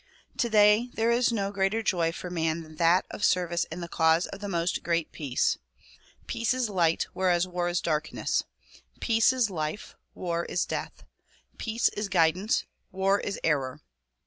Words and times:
Today 0.35 0.89
there 0.95 1.11
is 1.11 1.31
no 1.31 1.51
greater 1.51 1.83
glorj' 1.83 2.15
for 2.15 2.31
man 2.31 2.63
than 2.63 2.77
that 2.77 3.05
of 3.11 3.23
service 3.23 3.65
in 3.65 3.81
the 3.81 3.87
cause 3.87 4.25
of 4.25 4.39
the 4.39 4.49
"Most 4.49 4.81
Great 4.81 5.11
Peace." 5.11 5.59
Peace 6.25 6.55
is 6.55 6.71
light 6.71 7.05
whereas 7.13 7.45
war 7.47 7.69
is 7.69 7.81
darkness. 7.81 8.41
Peace 8.99 9.31
is 9.31 9.51
life; 9.51 9.93
war 10.15 10.43
is 10.45 10.65
death. 10.65 11.03
Peace 11.59 11.87
is 11.89 12.09
guidance; 12.09 12.63
war 12.91 13.19
is 13.19 13.39
error. 13.43 13.83